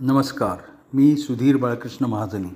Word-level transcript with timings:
नमस्कार 0.00 0.58
मी 0.92 1.16
सुधीर 1.16 1.56
बाळकृष्ण 1.56 2.04
महाजनी. 2.04 2.48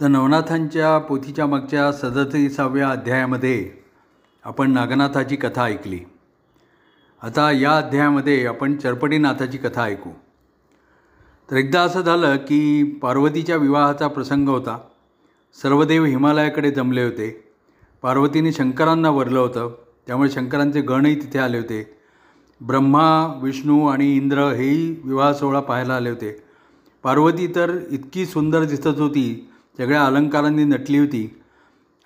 तर 0.00 0.08
नवनाथांच्या 0.08 0.98
पोथीच्या 0.98 1.46
मागच्या 1.46 1.92
सदतीसाव्या 1.92 2.90
अध्यायामध्ये 2.90 3.70
आपण 4.44 4.70
नागनाथाची 4.70 5.36
कथा 5.36 5.64
ऐकली. 5.64 5.98
आता 7.22 7.52
या 7.52 7.76
अध्यायामध्ये 7.76 8.46
आपण 8.46 8.76
चरपटीनाथाची 8.76 9.58
कथा 9.58 9.82
ऐकू. 9.82 10.10
तर 11.50 11.56
एकदा 11.56 11.80
असं 11.80 12.00
झालं 12.00 12.36
की 12.36 12.84
पार्वतीच्या 12.84 13.56
विवाहाचा 13.56 14.08
प्रसंग 14.08 14.48
होता. 14.48 14.78
सर्व 15.62 15.84
देव 15.84 16.04
हिमालयाकडे 16.04 16.70
जमले 16.70 17.04
होते. 17.04 17.52
पार्वतीने 18.02 18.52
शंकरांना 18.52 19.10
वरलं 19.10 19.38
होतं. 19.38 19.74
त्यामुळे 20.06 20.30
शंकरांचे 20.30 20.80
गणही 20.80 21.14
तिथे 21.14 21.38
आले 21.38 21.56
होते. 21.56 21.99
ब्रह्मा 22.60 23.40
विष्णू 23.42 23.86
आणि 23.86 24.16
इंद्र 24.16 24.48
हेही 24.48 25.00
विवाह 25.04 25.32
सोहळा 25.32 25.60
पाहायला 25.60 25.94
आले 25.96 26.10
होते. 26.10 26.42
पार्वती 27.02 27.46
तर 27.46 27.78
इतकी 27.90 28.26
सुंदर 28.26 28.64
दिसत 28.64 28.86
होती 28.86 29.50
सगळ्या 29.78 30.04
अलंकारांनी 30.06 30.64
नटली 30.64 30.98
होती 30.98 31.40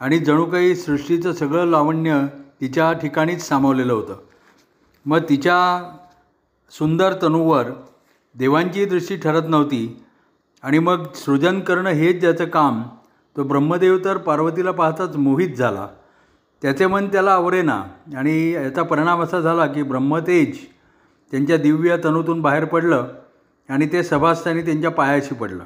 आणि 0.01 0.19
जणू 0.19 0.45
काही 0.45 0.77
सृष्टीचं 0.77 1.33
सगळं 1.33 1.67
लावण्य 1.67 2.27
तिच्या 2.61 2.93
ठिकाणीच 2.93 3.49
सामावलेलं 3.49 3.93
होतं. 3.93 4.17
मग 5.07 5.19
तिच्या 5.29 5.59
सुंदर 6.71 7.15
तनूवर 7.23 7.65
देवांची 8.35 8.85
दृष्टी 8.85 9.17
ठरत 9.17 9.43
नव्हती 9.49 10.03
आणि 10.63 10.79
मग 10.79 11.13
सृजन 11.15 11.61
करणं 11.61 11.91
हेच 11.91 12.21
ज्याचं 12.21 12.45
काम 12.45 12.83
तो 13.37 13.43
ब्रह्मदेव 13.43 13.99
तर 14.05 14.17
पार्वतीला 14.17 14.71
पाहताच 14.71 15.17
मोहित 15.17 15.55
झाला. 15.55 15.89
त्याचे 16.65 16.87
मन 16.87 17.07
त्याला 17.07 17.33
आवरेना 17.33 17.75
आणि 18.17 18.53
याचा 18.53 18.83
परिणाम 18.83 19.23
असा 19.23 19.41
झाला 19.41 19.67
की 19.67 19.83
ब्रह्मतेज 19.83 20.59
त्यांच्या 21.33 21.57
दिव्य 21.57 21.97
तनूतून 22.05 22.41
बाहेर 22.41 22.65
पडलं 22.65 23.09
आणि 23.69 23.87
ते 23.93 24.03
सभास्थानी 24.03 24.63
त्यांच्या 24.63 24.91
पायाशी 24.91 25.35
पडलं. 25.35 25.65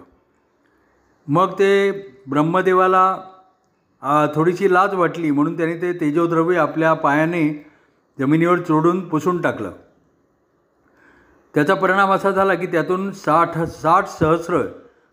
मग 1.26 1.52
ते 1.58 1.90
ब्रह्मदेवाला 2.28 3.16
थोडीशी 4.34 4.72
लाज 4.72 4.94
वाटली 4.94 5.30
म्हणून 5.30 5.56
त्याने 5.56 5.74
ते 5.82 5.92
तेजोद्रव्य 5.92 6.58
आपल्या 6.58 6.94
पायाने 6.94 7.44
जमिनीवर 8.18 8.58
चोडून 8.58 9.08
पुसून 9.08 9.40
टाकलं. 9.42 9.72
त्याचा 11.54 11.74
परिणाम 11.74 12.12
असा 12.12 12.30
झाला 12.30 12.54
की 12.54 12.66
त्यातून 12.66 13.10
साठ 13.12 13.58
साठ 13.58 14.08
सहस्र 14.08 14.62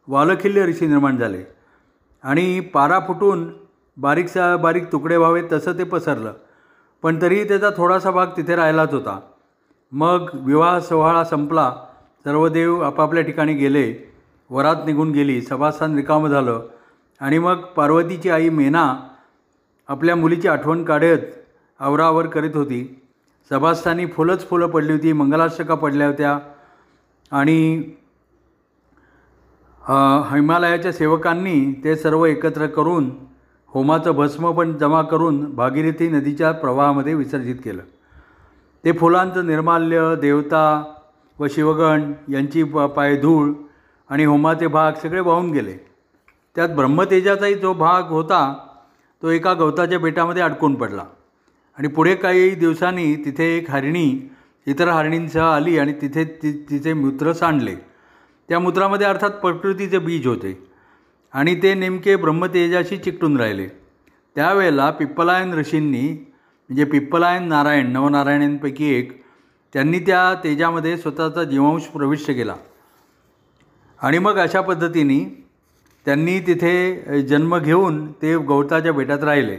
वालखिल्य 0.08 0.66
ऋषी 0.66 0.88
निर्माण 0.88 1.18
झाले 1.18 1.44
आणि 2.24 2.60
पारा 2.74 3.00
फुटून 3.00 3.48
बारीकसा 3.98 4.58
बारीक 4.58 4.92
तुकडे 4.92 5.18
व्हावेत 5.18 5.44
तसं 5.52 5.78
ते 5.78 5.84
पसरलं. 5.84 6.34
पण 7.04 7.22
तरीही 7.22 7.48
त्याचा 7.48 7.70
थोडासा 7.78 8.12
भाग 8.12 8.28
तिथे 8.38 8.56
राहिलाच 8.56 8.94
होता. 8.94 9.20
मग 9.92 10.30
विवाह 10.34 10.80
सोहळा 10.80 11.24
संपला. 11.24 11.74
सर्व 12.24 12.48
देव 12.48 12.82
आपापल्या 12.82 13.24
ठिकाणी 13.24 13.54
गेले. 13.54 14.14
वरात 14.50 14.76
निघून 14.86 15.12
गेली. 15.12 15.42
सभास्थान 15.42 15.96
रिकामं 15.96 16.30
झालं. 16.30 16.68
आणि 17.20 17.40
मग 17.40 17.56
पार्वतीची 17.56 18.30
आई 18.30 18.50
मेना 18.50 19.00
आपल्या 19.88 20.16
मुलीची 20.16 20.48
आठवण 20.48 20.84
काढत 20.84 21.18
आवरावर 21.80 22.28
करीत 22.28 22.56
होती. 22.56 23.02
सभास्थानी 23.50 24.06
फुलंच 24.06 24.50
फुलं 24.50 24.68
पडली 24.68 24.92
होती. 24.92 25.14
मंगलाष्टका 25.14 25.76
पडल्या 25.76 26.08
होत्या. 26.08 26.40
आणि 27.32 27.92
हिमालयाच्या 30.32 30.92
सेवकांनी 30.94 31.82
ते 31.84 31.96
सर्व 31.96 32.26
एकत्र 32.26 32.68
करून 32.68 33.10
होमाचं 33.76 34.12
भस्म 34.12 34.52
पण 34.52 34.78
जमा 34.78 35.02
करून 35.02 35.56
भागीरथी 35.56 36.08
नदीच्या 36.08 36.52
प्रवाहामध्ये 36.52 37.14
विसर्जित 37.14 37.56
केलं. 37.56 37.82
ते 38.86 38.92
फुलांचं 38.92 39.48
निर्माल्य 39.48 40.16
देवता 40.22 40.94
व 41.40 41.48
शिवगण 41.48 42.14
यांची 42.30 42.64
प 42.64 42.80
पायधूळ 42.80 43.52
आणि 44.10 44.26
होमाचे 44.26 44.68
भाग 44.68 44.92
सगळे 45.04 45.20
वाहून 45.20 45.52
गेले. 45.52 45.74
त्यात 46.56 46.70
ब्रह्मतेजाचाही 46.70 47.54
जो 47.54 47.74
भाग 47.74 48.04
होता 48.04 48.58
तो 49.22 49.30
एका 49.30 49.54
गवताच्या 49.54 50.00
बेटामध्ये 50.00 50.44
अडकून 50.44 50.76
पडला. 50.76 51.04
आणि 51.78 51.88
पुढे 51.88 52.16
काही 52.16 52.50
दिवसांनी 52.50 53.16
तिथे 53.16 53.58
एक 53.58 53.72
हरिणी 53.72 54.32
इतर 54.68 54.88
हरिणींसह 54.88 55.44
आली 55.44 55.78
आणि 55.80 55.94
तिथे 55.94 56.24
ति 56.24 56.52
तिचे 56.70 56.94
मूत्र 56.94 57.34
सांडले. 57.34 57.76
त्या 58.50 58.60
मूत्रामध्ये 58.60 59.08
अर्थात 59.08 59.30
प्रकृतीचे 59.30 60.00
बीज 60.00 60.28
होते. 60.28 60.75
आणि 61.36 61.56
ते 61.64 61.74
नेमके 61.74 62.16
ब्रह्मतेजाशी 62.16 62.98
चिकटून 62.98 63.38
राहिले. 63.38 63.68
त्यावेळेला 64.36 64.90
पिप्पलायन 64.90 65.54
ऋषींनी 65.54 66.10
म्हणजे 66.10 66.84
पिप्पलायन 66.84 67.44
नारायण 67.44 67.92
नवनारायणांपैकी 67.92 68.94
एक 68.94 69.24
त्यांनी 69.74 70.00
त्या 70.00 70.34
तेजामध्ये 70.44 70.98
स्वतःचा 70.98 71.44
जीवांश 71.44 71.84
प्रविष्ट 71.84 72.32
केला. 72.32 72.56
आणि 74.02 74.20
मग 74.20 74.38
अशा 74.38 74.62
पद्धतीने 74.62 75.48
त्यांनी 76.06 76.40
तिथे 76.40 77.22
जन्म 77.22 77.58
घेऊन 77.58 78.12
ते 78.12 78.38
गवताच्या 78.38 78.94
बेटात 78.94 79.24
राहिले. 79.24 79.58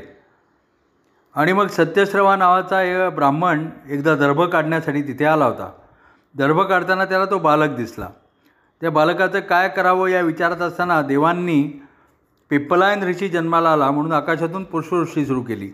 आणि 1.34 1.52
मग 1.52 1.66
सत्यश्रवा 1.66 2.36
नावाचा 2.36 2.82
एक 2.82 3.14
ब्राह्मण 3.14 3.68
एकदा 3.88 4.14
दर्भ 4.14 4.42
काढण्यासाठी 4.42 5.02
तिथे 5.02 5.24
आला 5.24 5.44
होता. 5.44 5.72
दर्भ 6.34 6.60
काढताना 6.60 7.04
त्याला 7.04 7.24
तो 7.24 7.38
बालक 7.38 7.76
दिसला. 7.76 8.08
त्या 8.80 8.90
बालकाचं 8.90 9.40
काय 9.40 9.68
करावं 9.68 10.08
या 10.08 10.20
विचारात 10.20 10.56
असताना 10.56 11.02
देवांनी 11.02 11.62
पिप्पलायन 12.50 13.02
ऋषी 13.02 13.28
जन्माला 13.28 13.72
आला 13.72 13.90
म्हणून 13.90 14.12
आकाशातून 14.12 14.64
पुष्पवृष्टी 14.64 15.26
सुरू 15.26 15.42
केली. 15.42 15.70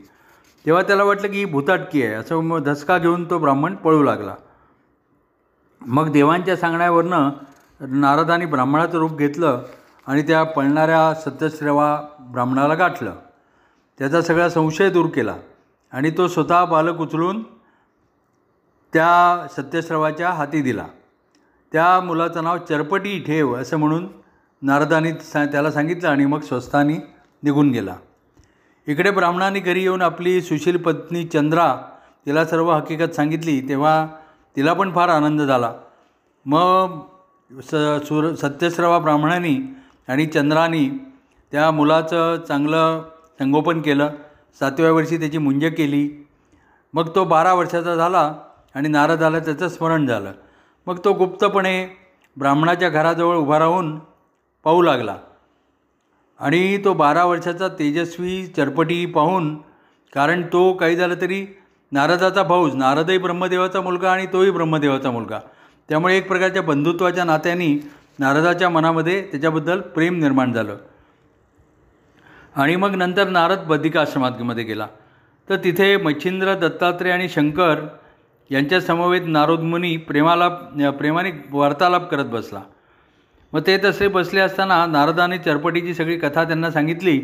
तेव्हा 0.67 0.83
त्याला 0.83 1.05
वाटलं 1.05 1.29
की 1.29 1.39
ही 1.39 1.45
भूताटकी 1.45 2.03
आहे. 2.03 2.15
असं 2.15 2.41
मग 2.41 2.63
धसका 2.63 2.99
घेऊन 2.99 3.31
तो 3.31 3.39
ब्राह्मण 3.39 3.75
पळू 3.75 4.03
लागला. 4.03 4.35
मग 5.81 6.11
देवांच्या 6.13 6.57
सांगण्यावरनं 6.57 7.31
नारदाने 7.81 8.47
ब्राह्मणाचं 8.47 8.99
रूप 8.99 9.17
घेतलं 9.19 9.63
आणि 10.07 10.23
त्या 10.23 10.43
पळणाऱ्या 10.43 11.15
सत्यश्रेवा 11.15 12.01
ब्राह्मणाला 12.21 12.75
गाठलं. 12.75 13.15
त्याचा 13.99 14.23
सगळा 14.23 14.49
संशय 14.49 14.91
दूर 14.91 15.07
केला 15.07 15.37
आणि 15.93 16.11
तो 16.11 16.29
स्वतः 16.29 16.65
बालक 16.65 17.01
उचलून 17.01 17.43
त्या 18.93 19.47
सत्यश्रवाच्या 19.57 20.31
हाती 20.31 20.63
दिला. 20.63 20.87
त्या 21.73 22.01
मुलाचं 22.01 22.45
नाव 22.45 22.59
चरपटी 22.69 23.19
ठेव 23.19 23.55
असं 23.57 23.77
म्हणून 23.77 24.09
नारदानी 24.63 25.13
सा 25.13 25.45
त्याला 25.45 25.71
सांगितलं 25.71 26.09
आणि 26.09 26.27
मग 26.27 26.41
स्वस्थानी 26.41 26.97
निघून 27.43 27.71
गेला. 27.71 27.95
इकडे 28.87 29.11
ब्राह्मणाने 29.11 29.61
घरी 29.61 29.83
येऊन 29.83 30.03
आपली 30.03 30.43
सुशील 30.43 30.77
पत्नी 30.77 31.25
चंद्रा 31.25 31.77
तिला 32.27 32.45
सर्व 32.45 32.71
हकीकत 32.73 33.15
सांगितली 33.15 33.61
तेव्हा 33.69 34.07
तिला 34.57 34.73
पण 34.73 34.93
फार 34.93 35.09
आनंद 35.09 35.43
झाला. 35.43 35.73
मग 36.47 36.99
स 37.63 37.75
सुर 38.09 38.35
सत्यश्रवा 38.35 38.99
ब्राह्मणांनी 38.99 39.57
आणि 40.09 40.27
चंद्रानी 40.27 40.89
त्या 41.53 41.71
मुलाचं 41.71 42.37
चांगलं 42.49 43.03
संगोपन 43.39 43.81
केलं. 43.81 44.09
सातव्या 44.59 44.93
वर्षी 44.93 45.19
त्याची 45.19 45.39
मुंज 45.39 45.65
केली. 45.65 46.27
मग 46.95 47.15
तो 47.15 47.25
बारा 47.25 47.55
वर्षाचा 47.55 47.95
झाला 47.95 48.33
आणि 48.75 48.89
नारदाला 48.89 49.39
त्याचं 49.39 49.69
स्मरण 49.69 50.07
झालं. 50.07 50.33
मग 50.87 50.99
तो 51.05 51.13
गुप्तपणे 51.13 51.89
ब्राह्मणाच्या 52.37 52.89
घराजवळ 52.89 53.37
उभा 53.37 53.59
राहून 53.59 53.99
पाहू 54.65 54.83
लागला. 54.83 55.17
आणि 56.41 56.85
तो 56.85 56.95
बारा 56.95 57.25
वर्षाचा 57.25 57.69
तेजस्वी 57.69 58.47
चरपटी 58.47 59.07
पाहून 59.07 59.57
कारण 60.15 60.43
तो 60.43 60.73
काही 60.73 60.97
झालं 60.97 61.15
तरी 61.21 61.47
नारदाचा 61.93 62.43
भाऊज 62.43 62.75
नारदही 62.75 63.19
ब्रह्मदेवाचा 63.19 63.81
मुलगा 63.81 64.13
आणि 64.13 64.27
तोही 64.27 64.51
ब्रह्मदेवाचा 64.51 65.11
मुलगा. 65.11 65.41
त्यामुळे 65.89 66.17
एक 66.17 66.29
प्रकारच्या 66.29 66.63
बंधुत्वाच्या 66.63 67.25
नात्याने 67.25 67.91
नारदाच्या 68.19 68.69
मनामध्ये 68.69 69.29
त्याच्याबद्दल 69.31 69.81
प्रेम 69.81 70.19
निर्माण 70.19 70.53
झालं. 70.53 70.77
आणि 72.57 72.77
मग 72.77 72.95
नंतर 72.95 73.29
नारद 73.29 73.59
बद्रिकाश्रमामध्ये 73.59 74.65
गेला. 74.65 74.87
तर 75.49 75.57
तिथे 75.57 75.97
मच्छिंद्र 75.97 76.55
दत्तात्रेय 76.55 77.13
आणि 77.13 77.29
शंकर 77.29 77.81
यांच्या 78.51 78.81
समवेत 78.81 79.27
नारोदमुनी 79.27 79.97
प्रेमालाप 79.97 80.61
प्रेमाने 80.99 81.31
वार्तालाप 81.51 82.11
करत 82.11 82.25
बसला. 82.25 82.61
मग 83.53 83.61
ते 83.67 83.77
तसे 83.85 84.09
बसले 84.09 84.41
असताना 84.41 84.85
नारदाने 84.87 85.39
चरपटीची 85.39 85.95
सगळी 85.95 86.17
कथा 86.19 86.45
त्यांना 86.45 86.71
सांगितली. 86.71 87.19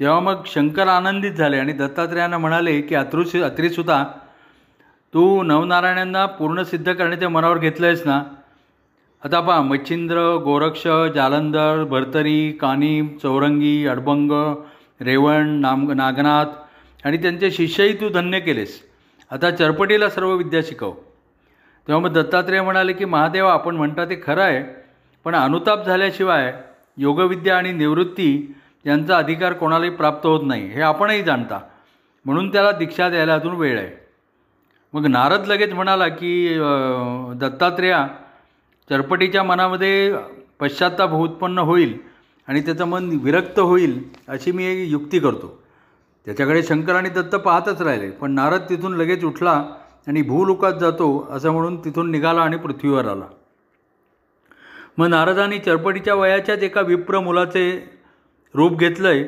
तेव्हा 0.00 0.18
मग 0.20 0.42
शंकर 0.46 0.88
आनंदित 0.88 1.32
झाले 1.32 1.58
आणि 1.58 1.72
दत्तात्रेयांना 1.72 2.38
म्हणाले 2.38 2.80
की 2.80 2.94
अत्रुस 2.94 3.34
अत्रिसुता 3.36 4.04
तू 5.14 5.42
नवनारायणांना 5.42 6.24
पूर्ण 6.26 6.62
सिद्ध 6.62 6.92
करण्याच्या 6.92 7.28
मनावर 7.28 7.58
घेतलं 7.58 7.86
आहेस 7.86 8.02
ना? 8.06 8.22
आता 9.22 9.40
पहा 9.40 9.60
मच्छिंद्र 9.62 10.18
गोरक्ष 10.44 10.86
जालंधर 11.14 11.84
भरतरी 11.84 12.50
कानिम 12.52 13.06
चौरंगी 13.22 13.86
अडबंग 13.86 14.32
रेवण 15.00 15.48
नाम 15.60 15.90
नागनाथ 15.92 17.06
आणि 17.06 17.16
त्यांचे 17.16 17.50
शिष्यही 17.50 18.00
तू 18.00 18.08
धन्य 18.08 18.40
केलेस. 18.40 18.80
आता 19.30 19.50
चरपटीला 19.50 20.08
सर्व 20.10 20.34
विद्या 20.34 20.60
शिकव. 20.64 20.92
तेव्हा 21.86 21.98
मग 22.02 22.12
दत्तात्रेय 22.12 22.60
म्हणाले 22.62 22.92
की 22.92 23.04
महादेव 23.04 23.46
आपण 23.46 23.76
म्हणता 23.76 24.04
ते 24.04 24.20
खरं 24.22 24.42
आहे 24.42 24.62
पण 25.24 25.34
अनुताप 25.34 25.86
झाल्याशिवाय 25.86 26.52
योगविद्या 26.96 27.56
आणि 27.56 27.72
निवृत्ती 27.72 28.54
यांचा 28.86 29.16
अधिकार 29.18 29.52
कोणालाही 29.52 29.90
प्राप्त 29.90 30.26
होत 30.26 30.46
नाही 30.46 30.66
हे 30.66 30.80
आपणही 30.80 31.22
जाणता. 31.22 31.60
म्हणून 32.24 32.52
त्याला 32.52 32.72
दीक्षा 32.72 33.08
द्यायला 33.10 33.34
अजून 33.34 33.54
वेळ 33.54 33.78
आहे. 33.78 33.90
मग 34.92 35.06
नारद 35.06 35.46
लगेच 35.46 35.72
म्हणाला 35.72 36.08
की 36.08 36.58
दत्तात्रेया 37.40 38.06
चरपटीच्या 38.90 39.42
मनामध्ये 39.42 40.14
पश्चात्ताप 40.60 41.12
उत्पन्न 41.12 41.58
होईल 41.58 41.96
आणि 42.48 42.60
त्याचं 42.60 42.84
मन 42.84 43.18
विरक्त 43.22 43.58
होईल 43.58 44.02
अशी 44.28 44.52
मी 44.52 44.72
युक्ती 44.84 45.18
करतो. 45.18 45.58
त्याच्याकडे 46.28 46.62
शंकर 46.62 46.94
आणि 46.94 47.08
दत्त 47.08 47.34
पाहतच 47.34 47.80
राहिले 47.82 48.10
पण 48.10 48.30
नारद 48.30 48.62
तिथून 48.68 48.94
लगेच 48.94 49.24
उठला 49.24 49.52
आणि 50.08 50.22
भूलोकात 50.22 50.72
जातो 50.72 51.28
असं 51.30 51.50
म्हणून 51.50 51.76
तिथून 51.84 52.10
निघाला 52.10 52.40
आणि 52.40 52.56
पृथ्वीवर 52.56 53.06
आला. 53.08 53.24
मग 54.98 55.06
नारदांनी 55.06 55.58
चरपटीच्या 55.58 56.14
वयाच्याच 56.14 56.62
एका 56.62 56.80
विप्र 56.80 57.20
मुलाचे 57.20 57.64
रूप 58.54 58.78
घेतलं 58.78 59.08
आहे 59.08 59.24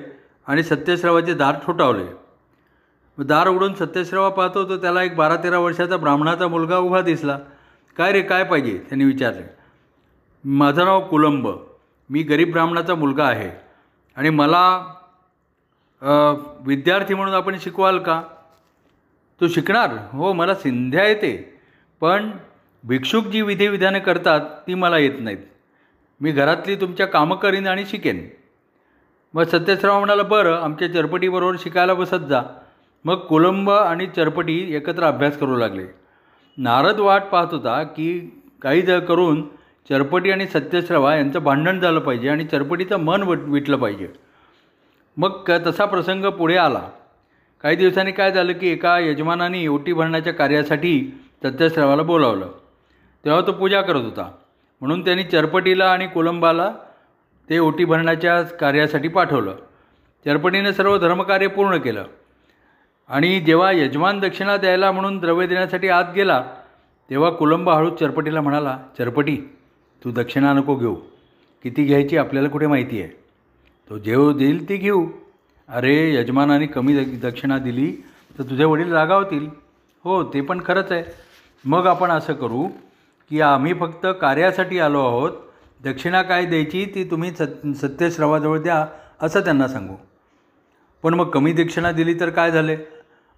आणि 0.47 0.63
सत्यश्रवाचे 0.63 1.35
दार 1.35 1.55
ठोठावले. 1.67 2.05
मग 3.19 3.25
दार 3.25 3.49
उडून 3.49 3.75
सत्यश्रवा 3.75 4.29
पाहतो 4.29 4.69
तर 4.69 4.77
त्याला 4.77 5.03
एक 5.03 5.17
बारा 5.17 5.37
तेरा 5.37 5.59
वर्षाचा 5.59 5.97
ब्राह्मणाचा 5.97 6.49
मुलगा 6.49 6.79
उभा 6.79 7.01
दिसला. 7.01 7.39
काय 7.97 8.13
रे 8.13 8.23
काय 8.23 8.45
पाहिजे? 8.45 8.79
त्यांनी 8.89 9.05
विचारले. 9.05 9.43
माझं 10.45 10.85
नाव 10.85 11.01
कुलंब. 11.01 11.49
मी 12.11 12.23
गरीब 12.23 12.51
ब्राह्मणाचा 12.53 12.95
मुलगा 12.95 13.25
आहे 13.25 13.51
आणि 14.17 14.31
मला 14.31 14.63
विद्यार्थी 16.61 17.15
म्हणून 17.15 17.35
आपण 17.35 17.57
शिकवाल 17.59 17.99
का? 17.99 18.23
तो 19.41 19.49
शिकणार? 19.49 19.91
हो 20.13 20.33
मला 20.33 20.55
सिंध्या 20.55 21.09
येते. 21.09 21.59
पण 22.01 22.31
भिक्षुक 22.85 23.27
जी 23.27 23.43
विधिविधानं 23.43 23.99
करतात 23.99 24.41
ती 24.41 24.75
मला 24.75 24.99
येत 24.99 25.21
नाहीत. 25.21 25.39
मी 26.21 26.33
घरातली 26.33 26.77
तुमच्या 26.77 27.07
कामं 27.07 27.37
करीन 27.37 27.67
आणि 27.67 27.87
शिकेन. 27.87 28.29
मग 29.35 29.43
सत्यश्राव 29.43 29.99
म्हणाला 29.99 30.23
बरं 30.23 30.55
आमच्या 30.55 30.93
चरपटीबरोबर 30.93 31.57
शिकायला 31.59 31.95
बसत 31.95 32.27
जा. 32.29 32.43
मग 33.05 33.15
कोलंब 33.15 33.71
आणि 33.71 34.07
चरपटी 34.07 34.77
एकत्र 34.77 35.05
अभ्यास 35.05 35.39
करू 35.39 35.57
लागले. 35.57 35.85
नारद 36.57 37.01
वाट 37.01 37.23
पाहत 37.23 37.47
होता 37.51 37.83
की 37.83 38.41
काही 38.63 38.83
ज 38.83 38.91
करून 38.91 39.43
चरपटी 39.89 40.31
आणि 40.31 40.47
सत्यश्रवा 40.47 41.17
यांचं 41.17 41.43
भांडण 41.43 41.81
झालं 41.81 42.01
पाहिजे 42.01 42.29
आणि 42.29 42.45
चरपटीचं 42.45 42.97
मन 42.97 43.23
वट 43.23 43.39
विटलं 43.39 43.77
पाहिजे. 43.77 44.09
मग 45.21 45.31
क 45.47 45.51
तसा 45.67 45.85
प्रसंग 45.85 46.25
पुढे 46.25 46.57
आला. 46.57 46.89
काही 47.63 47.77
दिवसांनी 47.77 48.13
काय 48.13 48.33
झालं 48.33 48.53
की 48.53 48.69
एका 48.69 48.99
यजमानाने 48.99 49.67
ओटी 49.67 49.93
भरण्याच्या 49.93 50.33
कार्यासाठी 50.33 51.21
सत्यश्रवाला 51.43 52.03
बोलावलं. 52.03 52.49
तेव्हा 53.25 53.41
तो 53.41 53.53
पूजा 53.53 53.83
करत 53.83 54.01
होता. 54.01 54.33
म्हणून 54.81 55.05
त्यांनी 55.05 55.23
चरपटीला 55.23 55.93
आणि 55.93 56.07
कोलंबाला 56.07 56.75
ते 57.51 57.59
ओटी 57.59 57.85
भरण्याच्या 57.85 58.43
कार्यासाठी 58.43 59.09
पाठवलं. 59.09 59.57
चरपटीने 60.25 60.73
सर्व 60.73 60.99
धर्मकार्य 60.99 61.47
पूर्ण 61.47 61.77
केलं. 61.77 62.05
आणि 63.09 63.41
जेव्हा 63.41 63.73
यजमान 63.73 64.19
दक्षिणा 64.19 64.57
द्यायला 64.57 64.93
म्हणून 64.93 65.19
द्रव्य 65.19 65.47
देण्यासाठी 65.47 65.89
आत 65.89 66.05
गेला 66.15 66.45
तेव्हा 67.11 67.31
कुलंब 67.31 67.71
हळूच 67.71 67.99
चरपटीला 67.99 68.41
म्हणाला 68.41 68.79
चरपटी 68.99 69.37
तू 70.05 70.11
दक्षिणा 70.11 70.53
नको 70.53 70.75
घेऊ. 70.75 70.95
किती 71.63 71.85
घ्यायची 71.85 72.17
आपल्याला 72.17 72.49
कुठे 72.49 72.67
माहिती 72.67 73.03
आहे? 73.03 73.20
तो 73.91 73.99
जेव 73.99 74.33
देईल 74.33 74.69
ती 74.69 74.77
घेऊ. 74.77 75.07
अरे 75.69 76.15
यजमानाने 76.15 76.67
कमी 76.67 77.05
दक्षिणा 77.05 77.59
दिली 77.59 77.93
तर 78.39 78.43
तुझे 78.43 78.65
वडील 78.65 78.93
रागावतील. 78.93 79.49
हो 80.05 80.23
ते 80.25 80.41
पण 80.41 80.61
खरंच 80.67 80.93
आहे. 80.93 81.03
मग 81.65 81.87
आपण 81.87 82.11
असं 82.11 82.33
करू 82.33 82.69
की 83.31 83.41
आम्ही 83.41 83.75
फक्त 83.75 84.07
कार्यासाठी 84.21 84.79
आलो 84.79 85.01
आहोत. 85.01 85.31
दक्षिणा 85.85 86.23
काय 86.23 86.45
द्यायची 86.45 86.85
ती 86.95 87.05
तुम्ही 87.05 87.31
सत 87.31 87.67
सत्यश्रवाजवळ 87.77 88.59
द्या 88.59 88.87
असं 89.21 89.41
त्यांना 89.41 89.69
सांगू. 89.69 89.95
पण 91.03 91.15
मग 91.15 91.31
कमी 91.31 91.53
दक्षिणा 91.53 91.93
दिली 91.93 92.15
तर 92.21 92.31
काय 92.31 92.51
झाले? 92.51 92.77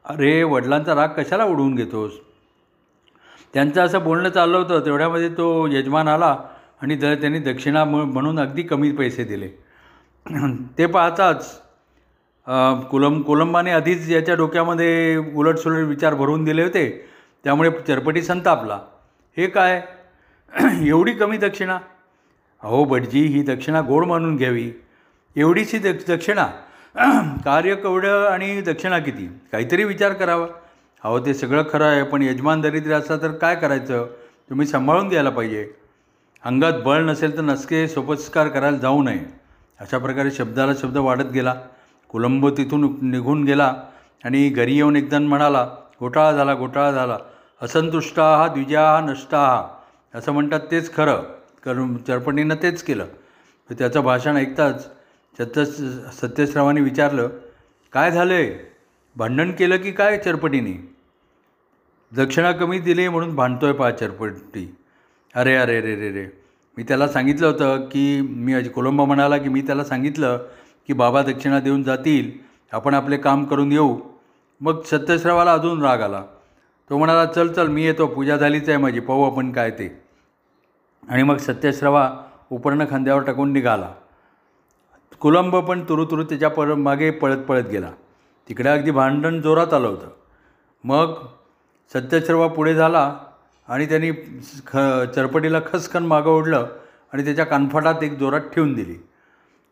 अरे 0.05 0.43
वडिलांचा 0.43 0.95
राग 0.95 1.09
कशाला 1.09 1.45
उडवून 1.45 1.75
घेतोस? 1.75 2.13
त्यांचं 3.55 3.81
असं 3.83 4.05
बोलणं 4.05 4.29
चाललं 4.29 4.59
होतं 4.59 4.85
तेवढ्यामध्ये 4.85 5.29
तो 5.29 5.67
यजमान 5.67 6.09
आला 6.09 6.37
आणि 6.83 6.97
द 6.97 7.05
त्यांनी 7.05 7.39
दक्षिणा 7.39 7.85
म्हणून 7.85 8.39
अगदी 8.41 8.63
कमी 8.63 8.93
पैसे 8.93 9.25
दिले. 9.25 9.62
ते 10.79 10.87
पाहताच 10.87 11.63
कुलम 12.91 13.23
कोलंबाने 13.23 13.71
आधीच 13.71 14.09
याच्या 14.11 14.35
डोक्यामध्ये 14.35 15.17
उलटसुलट 15.17 15.87
विचार 15.87 16.15
भरून 16.15 16.45
दिले 16.45 16.63
होते. 16.63 17.09
त्यामुळे 17.45 17.71
चरपटी 17.89 18.23
संतापला. 18.23 18.79
हे 19.37 19.47
काय? 19.47 19.83
एवढी 20.87 21.13
कमी 21.13 21.37
दक्षिणा? 21.37 21.79
अहो 22.63 22.85
भटजी 22.85 23.21
ही 23.21 23.43
दक्षिणा 23.43 23.81
गोड 23.81 24.05
मानून 24.05 24.37
घ्यावी. 24.37 24.71
एवढीशी 25.37 25.79
दक्ष 25.79 26.11
दक्षिणा? 26.11 26.47
कार्य 27.45 27.75
कवडं 27.75 28.27
आणि 28.27 28.61
दक्षिणा 28.61 28.99
किती? 28.99 29.27
काहीतरी 29.53 29.85
विचार 29.85 30.13
करावा. 30.13 30.47
अहो 31.05 31.27
ते 31.27 31.35
सगळं 31.35 31.63
खरं 31.73 31.85
आहे 31.85 32.03
पण 32.03 32.23
यजमान 32.23 32.61
दरिद्र 32.61 32.93
असा 32.93 33.17
तर 33.17 33.33
काय 33.33 33.57
करायचं? 33.57 34.07
तुम्ही 34.51 34.67
सांभाळून 34.67 35.09
द्यायला 35.09 35.31
पाहिजे. 35.31 35.71
अंगात 36.45 36.73
बळ 36.85 37.03
नसेल 37.03 37.37
तर 37.37 37.43
नसके 37.43 37.89
सोपस्कार 37.89 38.49
करायला 38.49 38.77
जाऊ 38.77 39.03
नये. 39.03 39.42
अशा 39.83 39.99
प्रकारे 39.99 40.31
शब्दाला 40.31 40.73
शब्द 40.81 40.97
वाढत 40.97 41.31
गेला. 41.35 41.55
कुलंब 42.11 42.49
तिथून 42.57 42.83
निघून 43.11 43.45
गेला 43.45 43.73
आणि 44.25 44.49
घरी 44.49 44.75
येऊन 44.77 44.97
एकदम 44.97 45.29
म्हणाला 45.29 45.65
घोटाळा 46.01 46.33
झाला 46.33 46.55
घोटाळा 46.55 46.91
झाला. 46.93 47.19
असंतुष्टा 47.63 48.25
हा 48.37 48.47
द्विजा 48.49 48.83
हा 48.83 49.01
नष्टा. 49.01 49.39
हा 49.39 50.19
असं 50.19 50.33
म्हणतात 50.33 50.61
तेच 50.71 50.95
खरं. 50.95 51.23
कारण 51.65 51.97
चरपणीनं 51.97 52.55
तेच 52.63 52.83
केलं. 52.83 53.07
तर 53.71 53.75
त्याचं 53.79 54.01
भाषण 54.01 54.37
ऐकताच 54.37 54.87
सत्य 55.39 55.65
सत्यश्रावाने 56.13 56.81
विचारलं 56.81 57.29
काय 57.93 58.11
झालं? 58.11 58.35
आहे 58.35 58.73
भांडण 59.17 59.53
केलं 59.53 59.77
की 59.77 59.93
काय 59.93 60.19
चरपटीने 60.19 60.73
दक्षिणा 62.13 62.53
कमी 62.53 62.79
दिली 62.79 63.09
म्हणून 63.09 63.35
भांडतोय 63.37 63.73
पहा 63.73 63.91
चरपटी. 63.91 64.75
अरे 65.35 65.55
अरे 65.57 65.81
रे 65.81 65.95
रे 65.97 66.11
रे 66.13 66.42
मी 66.77 66.83
त्याला 66.83 67.09
सांगितलं 67.09 67.47
होतं 67.47 67.77
की 67.77 68.21
मी 68.21 68.55
अज 68.55 68.69
कोलंबा 68.71 69.05
म्हणाला 69.05 69.39
की 69.39 69.49
मी 69.49 69.61
त्याला 69.61 69.85
सांगितलं 69.85 70.37
की 70.87 70.93
बाबा 70.93 71.23
दक्षिणा 71.23 71.61
देऊन 71.61 71.83
जातील 71.83 72.31
आपण 72.73 72.95
आपले 72.95 73.17
काम 73.17 73.45
करून 73.45 73.73
येऊ. 73.73 74.01
मग 74.61 74.83
सत्यश्रवाला 74.83 75.53
अजून 75.53 75.83
राग 75.83 76.01
आला. 76.01 76.25
तो 76.91 76.99
म्हणाला 76.99 77.27
चल 77.27 77.53
चल 77.53 77.69
मी 77.69 77.85
येतो 77.85 78.07
पूजा 78.07 78.37
झालीच 78.37 78.69
आहे 78.69 78.79
माझी 78.79 79.01
पाहू 79.01 79.31
आपण 79.31 79.53
काय 79.53 79.71
ते. 79.71 80.03
आणि 81.09 81.23
मग 81.23 81.37
सत्यश्रवा 81.37 82.11
उपर्ण 82.51 82.85
खांद्यावर 82.91 83.23
टाकून 83.23 83.53
निघाला. 83.53 83.93
कुलंब 85.21 85.57
पण 85.57 85.85
तुरु 85.89 86.05
तुरु 86.05 86.25
त्याच्या 86.25 86.49
पर 86.49 86.75
मागे 86.75 87.11
पळत 87.11 87.37
पळत 87.37 87.65
गेला. 87.73 87.91
तिकडे 88.49 88.69
अगदी 88.69 88.91
भांडण 88.91 89.41
जोरात 89.41 89.75
आलं 89.75 89.89
होतं. 89.89 90.09
मग 90.85 91.15
सत्यश्रवा 91.93 92.47
पुढे 92.47 92.75
झाला. 92.75 93.17
आणि 93.69 93.87
त्यांनी 93.87 94.11
ख 94.67 94.77
चरपटीला 95.15 95.61
खसखन 95.73 96.07
मागं 96.07 96.31
ओढलं 96.31 96.67
आणि 97.13 97.25
त्याच्या 97.25 97.45
कानफाटात 97.45 98.03
एक 98.03 98.19
जोरात 98.19 98.41
ठेवून 98.41 98.73
दिली. 98.73 98.95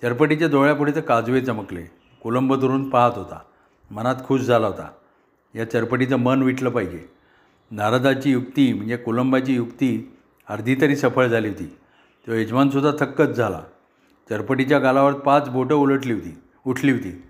चरपटीच्या 0.02 0.48
डोळ्यापुढे 0.48 0.92
तर 0.92 1.00
काजवे 1.00 1.40
चमकले. 1.40 1.82
कुलंब 2.22 2.54
दुरून 2.54 2.90
पाहत 2.90 3.12
होता. 3.16 3.38
मनात 3.90 4.14
खुश 4.24 4.40
झाला 4.40 4.66
होता. 4.66 4.90
या 5.54 5.70
चरपटीचं 5.70 6.16
मन 6.16 6.42
विटलं 6.42 6.70
पाहिजे. 6.70 7.04
नारदाची 7.70 8.30
युक्ती 8.30 8.72
म्हणजे 8.72 8.96
कुलंबाची 8.96 9.54
युक्ती 9.54 10.16
अर्धी 10.48 10.74
तरी 10.80 10.96
सफळ 10.96 11.26
झाली 11.26 11.48
होती. 11.48 11.76
तो 12.26 12.32
यजमानसुद्धा 12.32 13.04
थक्कच 13.04 13.28
झाला. 13.28 13.60
चरपटीच्या 14.30 14.78
गालावर 14.78 15.12
पाच 15.12 15.48
बोटं 15.48 15.74
उलटली 15.74 16.12
होती 16.12 16.38
उठली 16.66 16.92
होती. 16.92 17.22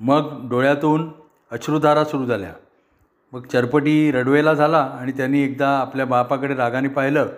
मग 0.00 0.48
डोळ्यातून 0.50 1.12
अश्रुधारा 1.50 2.04
सुरू 2.04 2.26
झाल्या. 2.26 2.52
मग 3.32 3.46
चरपटी 3.46 4.10
रडवेला 4.12 4.52
झाला 4.54 4.78
आणि 5.00 5.12
त्यांनी 5.12 5.42
एकदा 5.42 5.68
आपल्या 5.78 6.06
बापाकडे 6.06 6.54
रागाने 6.54 6.88
पाहिलं. 6.88 7.28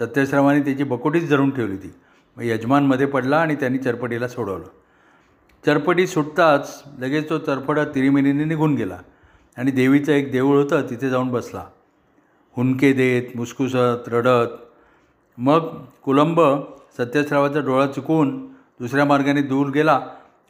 सत्यश्रमाने 0.00 0.60
त्याची 0.60 0.84
बकोटीच 0.84 1.28
धरून 1.28 1.50
ठेवली 1.50 1.72
होती. 1.72 1.92
मग 2.36 2.44
यजमानमध्ये 2.44 3.06
पडला 3.06 3.36
आणि 3.36 3.54
त्यांनी 3.54 3.78
चरपटीला 3.78 4.28
सोडवलं. 4.28 4.64
चरपटी 5.66 6.06
सुटताच 6.06 6.82
लगेच 6.98 7.28
तो 7.30 7.38
चरफडा 7.38 7.84
तिरिमिनीने 7.84 8.44
निघून 8.44 8.74
गेला 8.74 8.98
आणि 9.56 9.70
देवीचं 9.70 10.12
एक 10.12 10.32
देऊळ 10.32 10.56
होतं 10.56 10.86
तिथे 10.90 11.10
जाऊन 11.10 11.28
बसला. 11.28 11.64
हुंके 12.56 12.92
देत 12.92 13.36
मुसकुसत 13.36 14.08
रडत. 14.08 14.56
मग 15.38 15.68
कुलंब 16.04 16.40
सत्यश्रावाचा 16.98 17.60
डोळा 17.60 17.86
चुकवून 17.86 18.46
दुसऱ्या 18.80 19.04
मार्गाने 19.04 19.42
दूर 19.42 19.70
गेला 19.70 20.00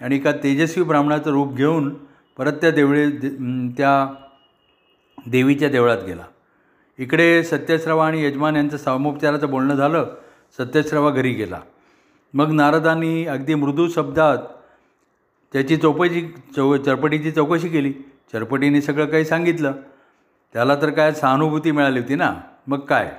आणि 0.01 0.17
एका 0.17 0.33
तेजस्वी 0.33 0.85
ब्राह्मणाचं 0.85 1.31
रूप 1.31 1.55
घेऊन 1.55 1.95
परत 2.39 2.53
त्या 2.53 2.71
देवळे 2.71 3.11
त्या 3.79 3.93
देवीच्या 5.27 5.69
देवळात 5.69 5.99
गेला. 6.07 6.23
इकडे 6.99 7.45
सत्यश्रवा 7.45 8.07
आणि 8.07 8.25
यजमान 8.25 8.57
यांचं 8.57 8.77
सामोपचाराचं 8.77 9.51
बोलणं 9.51 9.75
झालं 9.75 10.07
सत्यश्रवा 10.59 11.11
घरी 11.11 11.33
गेला. 11.33 11.61
मग 12.35 12.51
नारदांनी 12.51 13.27
अगदी 13.27 13.55
मृदू 13.55 13.89
शब्दात 13.89 14.39
त्याची 15.53 15.77
चौपशी 15.77 16.35
चौ 16.57 16.77
चरपटीची 16.77 17.31
चौकशी 17.31 17.69
केली. 17.69 17.93
चरपटीने 18.33 18.81
सगळं 18.81 19.07
काही 19.07 19.25
सांगितलं. 19.25 19.73
त्याला 20.53 20.77
तर 20.77 20.91
काय 20.91 21.13
सहानुभूती 21.13 21.71
मिळाली 21.71 22.01
होती 22.01 22.15
ना? 22.15 22.35
मग 22.67 22.79
काय? 22.79 23.13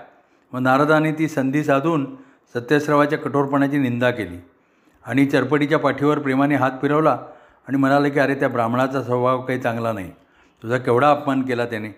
मग 0.53 0.59
नारदाने 0.59 1.11
ती 1.11 1.27
संधी 1.27 1.63
साधून 1.63 2.15
सत्यश्रवाच्या 2.53 3.19
कठोरपणाची 3.19 3.77
निंदा 3.77 4.11
केली. 4.11 4.37
आणि 5.05 5.25
चरपटीच्या 5.25 5.79
पाठीवर 5.79 6.19
प्रेमाने 6.19 6.55
हात 6.55 6.71
फिरवला 6.81 7.19
आणि 7.67 7.77
म्हणाले 7.77 8.09
की 8.09 8.19
अरे 8.19 8.35
त्या 8.35 8.49
ब्राह्मणाचा 8.49 9.03
स्वभाव 9.03 9.41
काही 9.41 9.59
चांगला 9.59 9.93
नाही. 9.93 10.11
तुझा 10.65 10.77
केवढा 10.77 11.09
अपमान 11.11 11.41
केला 11.45 11.65
त्याने. 11.65 11.89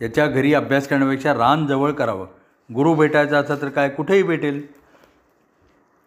त्याच्या 0.00 0.26
घरी 0.26 0.52
अभ्यास 0.54 0.86
करण्यापेक्षा 0.88 1.32
रान 1.34 1.66
जवळ 1.66 1.90
करावं. 1.92 2.26
गुरु 2.70 2.94
भेटायचा 2.94 3.38
असं 3.38 3.56
तर 3.62 3.68
काय 3.68 3.88
कुठेही 3.88 4.22
भेटेल. 4.22 4.62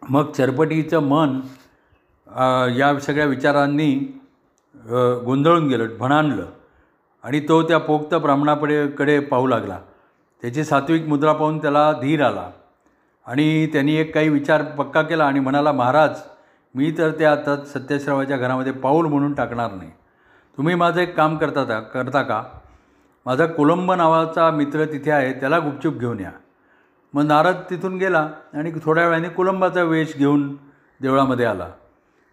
मग 0.02 0.30
चरपटीचं 0.32 1.02
मन 1.02 1.38
या 2.78 2.98
सगळ्या 3.00 3.26
विचारांनी 3.26 3.94
गोंधळून 5.24 5.68
गेलं 5.68 5.96
भणाणलं 5.98 6.46
आणि 7.24 7.40
तो 7.40 7.62
त्या 7.68 7.78
पोक्त 7.78 8.14
ब्राह्मणापडेकडे 8.14 9.18
पाहू 9.20 9.46
लागला. 9.46 9.78
त्याची 10.42 10.64
सात्विक 10.64 11.06
मुद्रा 11.08 11.32
पाहून 11.32 11.58
त्याला 11.58 11.90
धीर 12.00 12.22
आला. 12.22 12.50
आणि 13.26 13.66
त्यांनी 13.66 13.94
एक 13.96 14.14
काही 14.14 14.28
विचार 14.28 14.62
पक्का 14.78 15.02
केला 15.02 15.26
आणि 15.26 15.40
म्हणाला 15.40 15.72
महाराज 15.72 16.20
मी 16.74 16.94
तर 16.98 17.10
त्या 17.10 17.32
आता 17.32 17.56
सत्यश्रवाच्या 17.64 18.36
घरामध्ये 18.36 18.72
पाऊल 18.72 19.06
म्हणून 19.06 19.34
टाकणार 19.34 19.72
नाही. 19.72 19.90
तुम्ही 20.56 20.74
माझं 20.74 21.00
एक 21.00 21.16
काम 21.16 21.36
करता 21.36 21.64
का 21.64 21.80
करता 21.80 22.22
का? 22.22 22.42
माझा 23.26 23.46
कोलंब 23.46 23.92
नावाचा 23.92 24.50
मित्र 24.50 24.84
तिथे 24.84 25.10
आहे 25.10 25.32
त्याला 25.32 25.58
गुपचूप 25.58 25.94
घेऊन 25.94 26.20
या. 26.20 26.30
मग 27.14 27.22
नारद 27.22 27.54
तिथून 27.70 27.96
गेला 27.98 28.28
आणि 28.52 28.72
थोड्या 28.84 29.06
वेळाने 29.06 29.28
कुलंबाचा 29.28 29.82
वेश 29.82 30.16
घेऊन 30.16 30.56
देवळामध्ये 31.00 31.46
आला. 31.46 31.68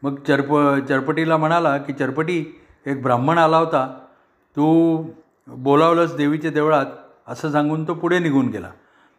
मग 0.03 0.19
चरप 0.27 0.77
चरपटीला 0.87 1.37
म्हणाला 1.37 1.77
की 1.77 1.93
चरपटी 1.93 2.61
एक 2.85 3.01
ब्राह्मण 3.03 3.37
आला 3.37 3.57
होता. 3.57 3.99
तू 4.55 5.05
बोलावलंस 5.47 6.15
देवीच्या 6.15 6.51
देवळात 6.51 6.85
असं 7.27 7.51
सांगून 7.51 7.87
तो 7.87 7.93
पुढे 7.93 8.19
निघून 8.19 8.47
गेला. 8.47 8.71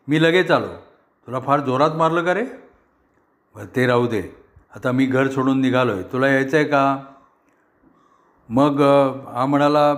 मी 0.09 0.23
लगेच 0.23 0.51
आलो. 0.51 0.67
तुला 1.27 1.41
फार 1.41 1.61
जोरात 1.61 1.91
मारलं 1.91 2.25
का 2.25 2.35
रे? 2.35 2.45
बरं 3.55 3.77
ते 3.77 3.87
राहू 3.87 4.07
दे. 4.07 4.23
आता 4.77 4.93
मी 4.93 5.07
घर 5.07 5.29
सोडून 5.29 5.61
निघालो 5.61 5.93
आहे 5.93 6.03
तुला 6.03 6.29
यायचं 6.29 6.57
आहे 6.57 6.67
का? 6.67 6.99
मग 8.53 8.81
हा 9.33 9.47
म्हणाला 9.47 9.95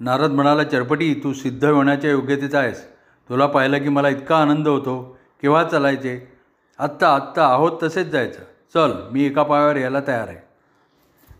नारद 0.00 0.30
म्हणाला 0.30 0.64
चरपटी 0.64 1.20
तू 1.24 1.32
सिद्ध 1.32 1.64
होण्याच्या 1.64 2.10
योग्यतेचा 2.10 2.58
आहेस. 2.58 2.86
तुला 3.28 3.46
पाहिलं 3.46 3.78
की 3.78 3.88
मला 3.88 4.08
इतका 4.08 4.36
आनंद 4.36 4.68
होतो. 4.68 5.18
केव्हा 5.42 5.64
चालायचे? 5.64 6.32
आत्ता 6.78 7.14
आत्ता 7.14 7.48
आहोत 7.48 7.72
तसेच 7.82 8.06
जायचं. 8.06 8.40
चल 8.74 8.92
मी 9.12 9.24
एका 9.24 9.42
पायावर 9.42 9.76
यायला 9.76 10.00
तयार 10.06 10.28
आहे. 10.28 10.38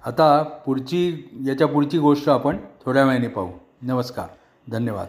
आता 0.06 0.42
पुढची 0.42 1.28
याच्या 1.46 1.66
पुढची 1.66 1.98
गोष्ट 1.98 2.28
आपण 2.28 2.56
थोड्या 2.84 3.04
वेळाने 3.04 3.28
पाहू. 3.28 3.52
नमस्कार. 3.82 4.26
धन्यवाद. 4.70 5.04